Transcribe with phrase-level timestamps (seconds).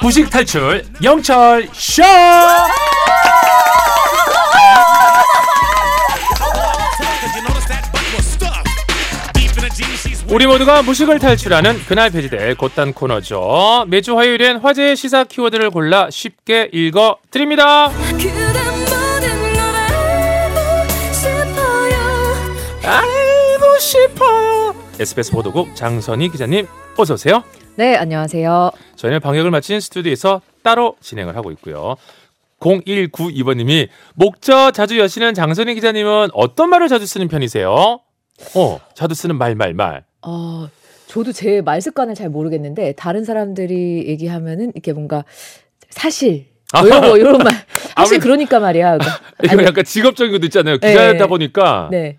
[0.00, 2.02] 무식 탈출 영철 쇼.
[10.28, 13.86] 우리 모두가 무식을 탈출하는 그날 폐지될 곧단 코너죠.
[13.88, 17.90] 매주 화요일엔 화제의 시사 키워드를 골라 쉽게 읽어 드립니다.
[22.84, 24.57] 알고 싶어요.
[25.00, 26.66] SBS 보도국 장선희 기자님
[26.96, 27.44] 어서 오세요.
[27.76, 28.70] 네, 안녕하세요.
[28.96, 31.96] 저희는 방역을 마친 스튜디오에서 따로 진행을 하고 있고요.
[32.60, 37.70] 0192번님이 목저 자주 여시는 장선희 기자님은 어떤 말을 자주 쓰는 편이세요?
[38.54, 40.04] 어, 자주 쓰는 말, 말, 말.
[40.22, 40.68] 어,
[41.06, 45.24] 저도 제 말 습관을 잘 모르겠는데 다른 사람들이 얘기하면은 이렇게 뭔가
[45.90, 47.52] 사실 뭐 이런 거 이런 말
[47.96, 48.98] 사실 그러니까 말이야.
[48.98, 49.20] 그러니까.
[49.44, 50.78] 이거 아니, 약간 직업적인 것도 있잖아요.
[50.80, 50.88] 네.
[50.90, 52.18] 기자다 보니까 네.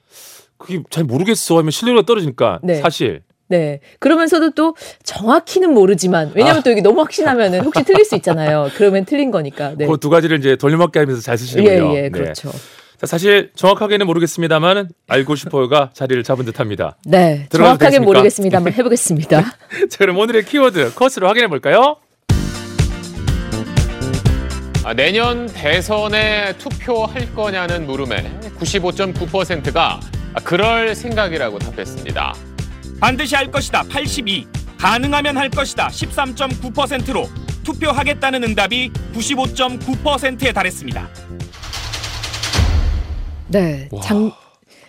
[0.59, 2.75] 그게 잘 모르겠어 하면 신뢰가 떨어지니까 네.
[2.75, 3.23] 사실.
[3.47, 3.79] 네.
[3.99, 6.61] 그러면서도 또 정확히는 모르지만 왜냐면 아.
[6.61, 8.69] 또 이게 너무 확신하면은 혹시 틀릴 수 있잖아요.
[8.77, 9.73] 그러면 틀린 거니까.
[9.75, 9.87] 네.
[9.87, 11.93] 그두 가지를 이제 돌려막기 하면서 잘 쓰시는군요.
[11.95, 12.09] 예, 예, 네.
[12.09, 12.51] 그렇죠.
[12.99, 16.97] 자, 사실 정확하게는 모르겠습니다만 알고 싶어요가 자리를 잡은 듯합니다.
[17.05, 17.47] 네.
[17.49, 18.05] 정확하게 되겠습니까?
[18.05, 19.41] 모르겠습니다만 해보겠습니다.
[19.89, 21.95] 자, 그럼 오늘의 키워드 커스로 확인해 볼까요?
[24.83, 29.99] 아, 내년 대선에 투표할 거냐는 물음에 95.9%가
[30.43, 32.33] 그럴 생각이라고 답했습니다.
[32.99, 37.27] 반드시 할 것이다 82, 가능하면 할 것이다 13.9%로
[37.63, 41.09] 투표하겠다는 응답이 95.9%에 달했습니다.
[43.47, 43.89] 네.
[43.91, 44.01] 와.
[44.01, 44.17] 작,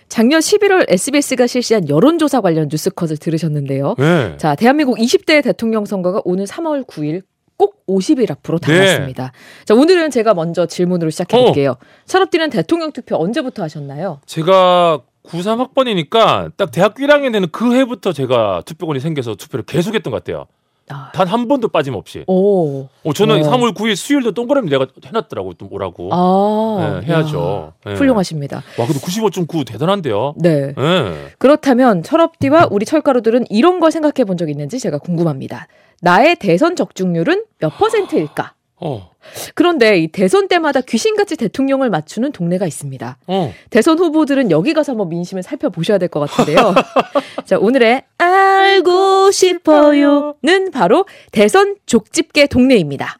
[0.09, 3.95] 작년 11월 SBS가 실시한 여론조사 관련 뉴스 컷을 들으셨는데요.
[3.99, 4.37] 네.
[4.37, 7.23] 자, 대한민국 20대 대통령 선거가 오늘 3월 9일
[7.57, 8.67] 꼭 50일 앞으로 네.
[8.73, 9.33] 다가왔습니다.
[9.65, 11.77] 자, 오늘은 제가 먼저 질문으로 시작해 볼게요.
[12.07, 14.21] 철업디는 대통령 투표 언제부터 하셨나요?
[14.27, 20.47] 제가 93학번이니까 딱 대학교 1학년 되는 그 해부터 제가 투표권이 생겨서 투표를 계속했던 것 같아요.
[20.93, 22.25] 아, 단한 번도 빠짐없이.
[22.27, 22.89] 오.
[23.05, 23.51] 어, 저는 어.
[23.51, 26.09] 3월 9일 수요일도 동그라미 내가 해놨더라고 좀 오라고.
[26.13, 27.73] 아, 네, 해야죠.
[27.87, 27.97] 야, 네.
[27.97, 28.57] 훌륭하십니다.
[28.77, 30.35] 와 근데 95.9 대단한데요.
[30.37, 30.75] 네.
[30.75, 31.29] 네.
[31.39, 35.69] 그렇다면 철업디와 우리 철가루들은 이런 걸 생각해 본 적 있는지 제가 궁금합니다.
[36.01, 38.55] 나의 대선 적중률은 몇 퍼센트일까?
[38.81, 39.11] 어.
[39.55, 43.19] 그런데 이 대선 때마다 귀신같이 대통령을 맞추는 동네가 있습니다.
[43.27, 43.55] 어.
[43.71, 46.75] 대선 후보들은 여기 가서 한번 민심을 살펴보셔야 될 것 같은데요.
[47.45, 53.19] 자, 오늘의 알고 싶어요는 바로 대선 족집게 동네입니다.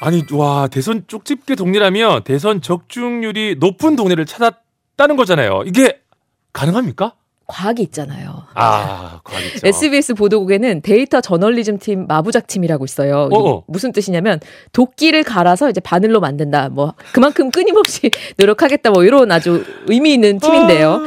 [0.00, 5.62] 아니 와 대선 쪽집게 동네라면 대선 적중률이 높은 동네를 찾았다는 거잖아요.
[5.64, 6.00] 이게
[6.52, 7.14] 가능합니까?
[7.46, 8.44] 과학이 있잖아요.
[8.54, 9.66] 아, 과학이죠.
[9.66, 13.28] SBS 보도국에는 데이터 저널리즘 팀 마부작침이라고 있어요.
[13.32, 13.64] 어어.
[13.66, 14.40] 무슨 뜻이냐면
[14.72, 16.70] 도끼를 갈아서 이제 바늘로 만든다.
[16.70, 18.90] 뭐 그만큼 끊임없이 노력하겠다.
[18.90, 21.02] 뭐 이런 아주 의미 있는 팀인데요.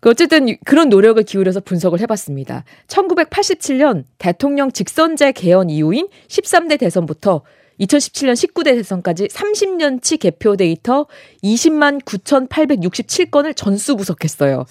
[0.00, 2.64] 그 어쨌든 그런 노력을 기울여서 분석을 해봤습니다.
[2.86, 7.42] 1987년 대통령 직선제 개헌 이후인 13대 대선부터
[7.80, 11.06] 2017년 19대 대선까지 30년치 개표 데이터
[11.42, 14.64] 20만 9,867건을 전수 분석했어요.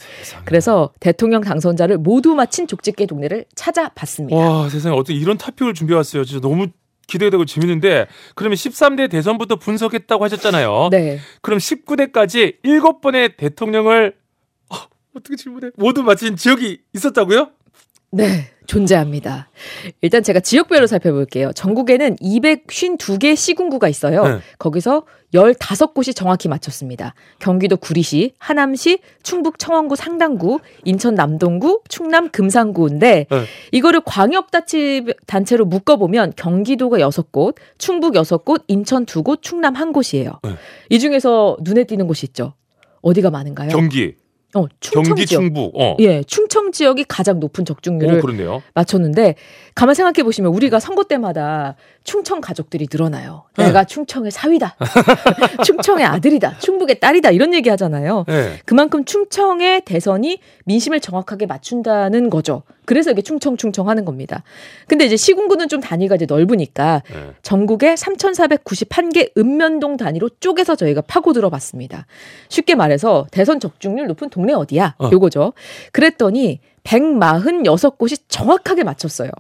[0.45, 4.35] 그래서 대통령 당선자를 모두 마친 족집게 동네를 찾아봤습니다.
[4.37, 6.23] 와 세상에 어떻게 이런 타픽을 준비해 왔어요.
[6.25, 6.67] 진짜 너무
[7.07, 10.89] 기대되고 재밌는데 그러면 13대 대선부터 분석했다고 하셨잖아요.
[10.91, 11.19] 네.
[11.41, 14.15] 그럼 19대까지 7번의 대통령을
[14.69, 14.75] 어,
[15.15, 15.71] 어떻게 질문해?
[15.77, 17.49] 모두 마친 지역이 있었다고요?
[18.11, 18.51] 네.
[18.67, 19.49] 존재합니다.
[20.01, 21.51] 일단 제가 지역별로 살펴볼게요.
[21.53, 24.27] 전국에는 252개 시군구가 있어요.
[24.27, 24.39] 네.
[24.59, 27.13] 거기서 15곳이 정확히 맞췄습니다.
[27.39, 33.43] 경기도 구리시, 하남시, 충북 청원구 상당구, 인천 남동구, 충남 금산구인데 네.
[33.71, 40.39] 이거를 광역단체 단체로 묶어보면 경기도가 6곳, 충북 6곳, 인천 2곳, 충남 1곳이에요.
[40.43, 40.51] 네.
[40.89, 42.53] 이 중에서 눈에 띄는 곳이 있죠.
[43.01, 43.69] 어디가 많은가요?
[43.69, 44.15] 경기,
[44.57, 45.41] 어, 충청 경기 지역.
[45.41, 45.79] 충북.
[45.79, 45.95] 어.
[45.99, 48.61] 예, 충청 지역이 가장 높은 적중률을 오.
[48.73, 49.35] 맞췄는데
[49.75, 53.43] 가만 생각해 보시면 우리가 선거 때마다 충청 가족들이 늘어나요.
[53.57, 53.65] 네.
[53.65, 54.75] 내가 충청의 사위다.
[55.65, 56.57] 충청의 아들이다.
[56.59, 57.31] 충북의 딸이다.
[57.31, 58.25] 이런 얘기 하잖아요.
[58.27, 58.57] 네.
[58.65, 62.63] 그만큼 충청의 대선이 민심을 정확하게 맞춘다는 거죠.
[62.87, 64.43] 그래서 이게 충청 충청 하는 겁니다.
[64.87, 67.31] 근데 이제 시군구는 좀 단위가 이제 넓으니까 네.
[67.41, 72.07] 전국에 3,491개 읍면동 단위로 쪼개서 저희가 파고 들어봤습니다.
[72.47, 74.95] 쉽게 말해서 대선 적중률 높은 동네 어디야?
[74.99, 75.09] 어.
[75.11, 75.51] 요거죠.
[75.91, 79.31] 그랬더니 146곳이 정확하게 맞췄어요.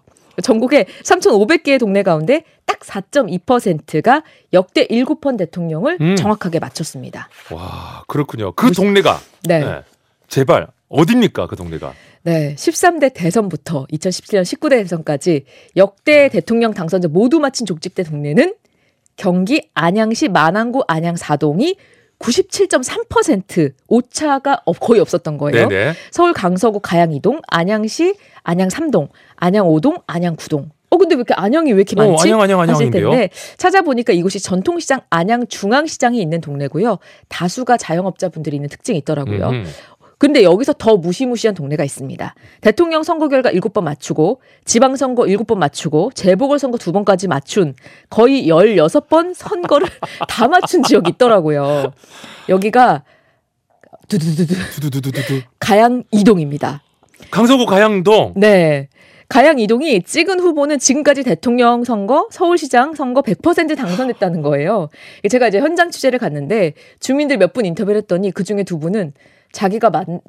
[0.43, 6.15] 전국에 3,500개의 동네 가운데 딱 4.2%가 역대 7번 대통령을 음.
[6.17, 7.29] 정확하게 맞췄습니다.
[7.51, 8.51] 와 그렇군요.
[8.51, 9.59] 그 동네가 네.
[9.61, 9.81] 네.
[10.27, 11.93] 제발 어딥니까 그 동네가?
[12.23, 12.55] 네.
[12.55, 15.43] 13대 대선부터 2017년 19대 대선까지
[15.75, 18.53] 역대 대통령 당선자 모두 마친 족집대 동네는
[19.15, 21.75] 경기 안양시 만안구 안양 사동이
[22.19, 25.67] 97.3% 오차가 없- 거의 없었던 거예요.
[25.67, 25.93] 네네.
[26.11, 30.69] 서울 강서구 가양 2동, 안양시 안양 3동, 안양 5동, 안양 9동.
[30.89, 32.27] 어 근데 왜 이렇게 안양이 왜 이렇게 어, 많지?
[32.27, 33.09] 안양, 안양, 하실 안양인데요.
[33.11, 36.97] 텐데 찾아보니까 이곳이 전통시장 안양 중앙시장이 있는 동네고요.
[37.27, 39.49] 다수가 자영업자분들이 있는 특징이 있더라고요.
[39.49, 39.65] 음,
[40.19, 42.33] 근데 여기서 더 무시무시한 동네가 있습니다.
[42.61, 47.75] 대통령 선거 결과 7번 맞추고 지방선거 7번 맞추고 재보궐선거 2번까지 맞춘
[48.09, 49.87] 거의 16번 선거를
[50.27, 51.93] 다 맞춘 지역이 있더라고요.
[52.49, 53.03] 여기가
[54.07, 55.41] 두두두두 두두두두두.
[55.59, 56.81] 가양 이동입니다.
[57.29, 58.33] 강서구 가양동.
[58.37, 58.89] 네.
[59.29, 64.87] 가양 이동이 찍은 후보는 지금까지 대통령 선거, 서울시장 선거 100% 당선됐다는 거예요.
[65.29, 69.11] 제가 이제 현장 취재를 갔는데 주민들 몇 분 인터뷰를 했더니 그 중에 두 분은
[69.51, 70.21] 자기가 만,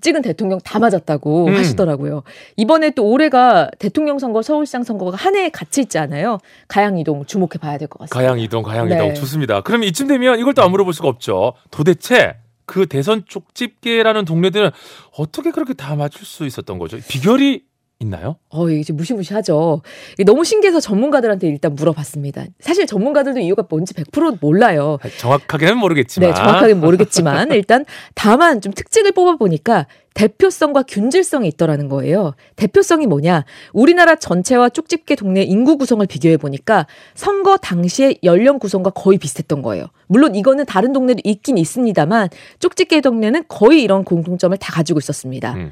[0.00, 1.56] 찍은 대통령 다 맞았다고 음.
[1.56, 2.22] 하시더라고요.
[2.56, 6.38] 이번에 또 올해가 대통령 선거, 서울시장 선거가 한 해에 같이 있지 않아요?
[6.68, 8.14] 가양 이동 주목해 봐야 될 것 같습니다.
[8.18, 9.14] 가양 이동, 가양 이동 네.
[9.14, 9.60] 좋습니다.
[9.62, 11.54] 그럼 이쯤 되면 이걸 또 안 물어볼 수가 없죠.
[11.70, 12.36] 도대체
[12.66, 14.70] 그 대선 쪽집게라는 동네들은
[15.16, 16.98] 어떻게 그렇게 다 맞출 수 있었던 거죠?
[17.08, 17.64] 비결이
[18.00, 18.36] 있나요?
[18.48, 19.82] 어, 이게 무시무시하죠.
[20.14, 22.46] 이게 너무 신기해서 전문가들한테 일단 물어봤습니다.
[22.58, 24.98] 사실 전문가들도 이유가 뭔지 100% 몰라요.
[25.18, 26.30] 정확하게는 모르겠지만.
[26.30, 32.34] 네, 정확하게 모르겠지만 일단 다만 좀 특징을 뽑아 보니까 대표성과 균질성이 있더라는 거예요.
[32.56, 33.44] 대표성이 뭐냐?
[33.74, 39.86] 우리나라 전체와 쪽집게 동네 인구 구성을 비교해 보니까 선거 당시의 연령 구성과 거의 비슷했던 거예요.
[40.06, 42.30] 물론 이거는 다른 동네도 있긴 있습니다만
[42.60, 45.52] 쪽집게 동네는 거의 이런 공통점을 다 가지고 있었습니다.
[45.54, 45.70] 음.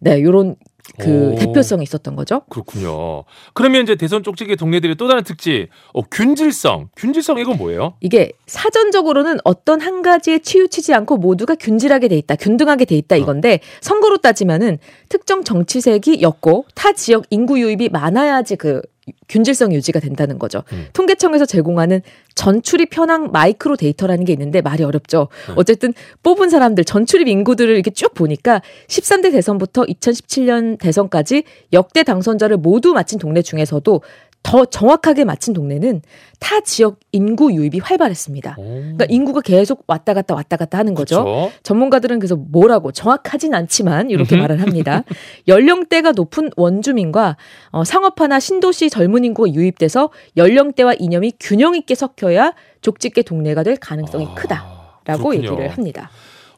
[0.00, 0.56] 네, 요런
[0.98, 1.34] 그 오.
[1.36, 2.42] 대표성이 있었던 거죠.
[2.50, 3.24] 그렇군요.
[3.54, 6.90] 그러면 이제 대선 쪽집게 동네들의 또 다른 특징, 어, 균질성.
[6.96, 7.94] 균질성 이건 뭐예요?
[8.00, 13.60] 이게 사전적으로는 어떤 한 가지에 치우치지 않고 모두가 균질하게 돼 있다, 균등하게 돼 있다 이건데
[13.80, 14.78] 선거로 따지면은
[15.08, 18.82] 특정 정치색이 였고 타 지역 인구 유입이 많아야지 그
[19.28, 20.62] 균질성 유지가 된다는 거죠.
[20.72, 20.86] 음.
[20.92, 22.00] 통계청에서 제공하는
[22.34, 25.28] 전출입 현황 마이크로 데이터라는 게 있는데 말이 어렵죠.
[25.48, 25.54] 네.
[25.56, 25.92] 어쨌든
[26.22, 33.18] 뽑은 사람들 전출입 인구들을 이렇게 쭉 보니까 13대 대선부터 2017년 대선까지 역대 당선자를 모두 마친
[33.18, 34.00] 동네 중에서도
[34.44, 36.02] 더 정확하게 맞힌 동네는
[36.38, 38.56] 타 지역 인구 유입이 활발했습니다.
[38.56, 41.24] 그러니까 인구가 계속 왔다 갔다 왔다 갔다 하는 거죠.
[41.24, 41.52] 그렇죠.
[41.62, 44.42] 전문가들은 그래서 뭐라고 정확하진 않지만 이렇게 음흠.
[44.42, 45.02] 말을 합니다.
[45.48, 47.38] 연령대가 높은 원주민과
[47.70, 52.52] 어, 상업화나 신도시 젊은 인구가 유입돼서 연령대와 이념이 균형 있게 섞여야
[52.82, 55.36] 족집게 동네가 될 가능성이 아, 크다라고 그렇군요.
[55.36, 56.10] 얘기를 합니다.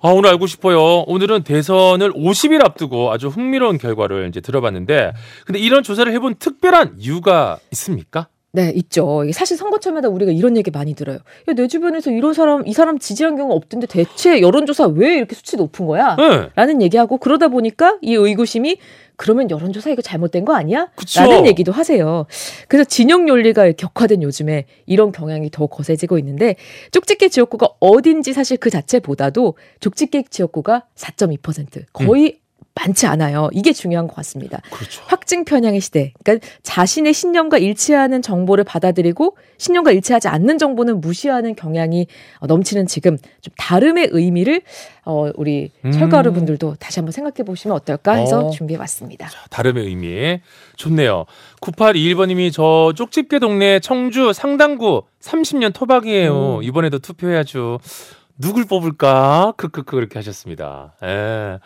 [0.07, 0.79] 아, 오늘 알고 싶어요.
[1.09, 5.13] 오늘은 대선을 50일 앞두고 아주 흥미로운 결과를 이제 들어봤는데,
[5.45, 8.29] 근데 이런 조사를 해본 특별한 이유가 있습니까?
[8.57, 9.23] 네, 있죠.
[9.35, 11.19] 사실 선거철마다 우리가 이런 얘기 많이 들어요.
[11.47, 15.59] 야, 내 주변에서 이런 사람, 이 사람 지지한 경우 없던데 대체 여론조사 왜 이렇게 수치
[15.59, 16.17] 높은 거야?
[16.17, 16.49] 네.
[16.55, 18.79] 라는 얘기하고 그러다 보니까 이 의구심이
[19.17, 20.89] 그러면 여론조사 이거 잘못된 거 아니야?
[20.97, 21.21] 그쵸.
[21.21, 22.25] 라는 얘기도 하세요.
[22.69, 26.57] 그래서 진영 논리가 격화된 요즘에 이런 경향이 더 거세지고 있는데
[26.93, 32.39] 쪽집게 지역구가 어딘지 사실 그 자체보다도 족집게 지역구가 4.2% 거의
[32.75, 33.49] 많지 않아요.
[33.53, 34.61] 이게 중요한 것 같습니다.
[34.71, 35.03] 그렇죠.
[35.27, 36.13] 확증 편향의 시대.
[36.23, 42.07] 그러니까 자신의 신념과 일치하는 정보를 받아들이고 신념과 일치하지 않는 정보는 무시하는 경향이
[42.39, 44.63] 어, 넘치는 지금 좀 다름의 의미를
[45.05, 45.91] 어, 우리 음.
[45.91, 48.51] 철가루 분들도 다시 한번 생각해 보시면 어떨까 해서 어.
[48.51, 49.29] 준비해 봤습니다.
[49.51, 50.41] 다름의 의미.
[50.77, 51.25] 좋네요.
[51.61, 56.59] 9821번 님이 저 쪽집게 동네 청주 상당구 30년 토박이에요.
[56.59, 56.63] 음.
[56.63, 57.81] 이번에도 투표해야죠.
[58.39, 59.55] 누굴 뽑을까?
[59.57, 60.95] 크크크 그렇게 하셨습니다.
[61.03, 61.59] 예.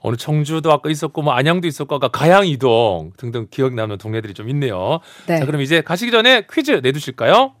[0.00, 4.48] 어느 청주도 아까 있었고 뭐 안양도 있었고 아까 가양 이동 등등 기억 남는 동네들이 좀
[4.50, 5.00] 있네요.
[5.26, 5.38] 네.
[5.38, 7.54] 자, 그럼 이제 가시기 전에 퀴즈 내두실까요?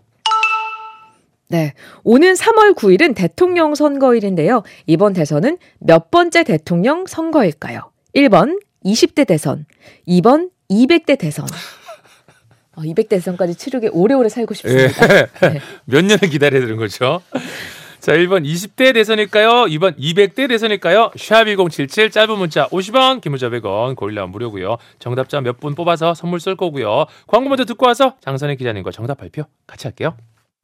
[1.48, 1.74] 네.
[2.02, 4.62] 오는 3월 9일은 대통령 선거일인데요.
[4.86, 7.90] 이번 대선은 몇 번째 대통령 선거일까요?
[8.14, 9.66] 1번 20대 대선,
[10.08, 11.46] 2번 200대 대선.
[12.76, 15.14] 어, 200대 대선까지 치르게 오래오래 살고 싶습니다.
[15.14, 15.26] 예.
[15.48, 15.60] 네.
[15.84, 17.22] 몇 년을 기다려야 되는 거죠?
[18.04, 19.64] 자, 1번 20대 대선일까요?
[19.64, 21.12] 2번 200대 대선일까요?
[21.16, 24.76] 샵1077 짧은 문자 50원, 긴 문자 100원, 고릴라 무료고요.
[24.98, 27.06] 정답자 몇 분 뽑아서 선물 쏠 거고요.
[27.26, 30.14] 광고 먼저 듣고 와서 장선혜 기자님과 정답 발표 같이 할게요.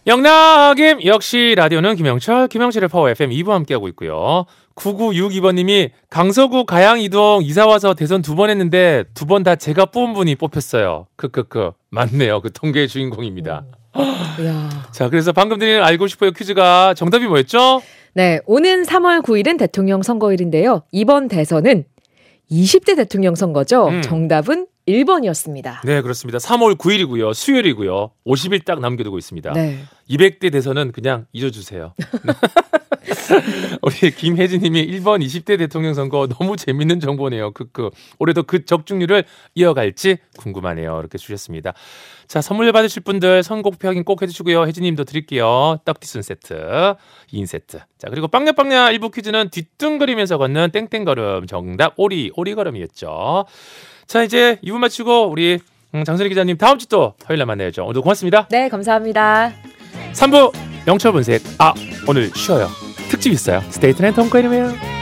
[0.06, 4.46] 영락임 역시 라디오는 김영철, 김영철의 파워 FM 2부 함께하고 있고요.
[4.74, 10.14] 9962번님이 강서구 가양 이동 이사 와서 대선 두 번 했는데 두 번 다 제가 뽑은
[10.14, 11.06] 분이 뽑혔어요.
[11.16, 12.40] 크크크 맞네요.
[12.40, 13.64] 그 통계의 주인공입니다.
[14.92, 17.82] 자, 그래서 방금 드린 알고 싶어요 퀴즈가 정답이 뭐였죠?
[18.14, 20.82] 네, 오는 3월 9일은 대통령 선거일인데요.
[20.92, 21.84] 이번 대선은
[22.50, 23.88] 20대 대통령 선거죠.
[23.88, 24.02] 음.
[24.02, 25.80] 정답은 1번이었습니다.
[25.84, 26.38] 네, 그렇습니다.
[26.38, 27.34] 3월 9일이고요.
[27.34, 28.10] 수요일이고요.
[28.26, 29.52] 50일 딱 남겨두고 있습니다.
[29.52, 29.78] 네.
[30.08, 31.94] 200대 대선은 그냥 잊어주세요.
[33.82, 37.52] 우리 김혜진님이 1번 20대 대통령 선거 너무 재밌는 정보네요.
[37.52, 37.90] 크크.
[38.18, 40.98] 올해도 그 적중률을 이어갈지 궁금하네요.
[41.00, 41.72] 이렇게 주셨습니다.
[42.28, 44.66] 자, 선물 받으실 분들 선곡표 확인 꼭 해주시고요.
[44.66, 45.78] 혜진님도 드릴게요.
[45.84, 46.94] 떡티순 세트,
[47.32, 47.78] 2인 세트.
[47.98, 51.46] 자, 그리고 빵야빵야 일부 퀴즈는 뒤뚱거리면서 걷는 땡땡걸음.
[51.46, 53.46] 정답 오리, 오리걸음이었죠.
[54.06, 55.58] 자, 이제 2부 마치고 우리
[55.94, 57.82] 음, 장선희 기자님 다음 주 또 화요일에 만나야죠.
[57.82, 58.46] 오늘도 고맙습니다.
[58.50, 59.52] 네, 감사합니다.
[60.12, 60.52] 3부
[60.86, 61.40] 영철 분석.
[61.58, 61.72] 아,
[62.08, 62.68] 오늘 쉬어요.
[63.10, 63.62] 특집 있어요.
[63.70, 64.99] 스테이트는 통과이름이에요.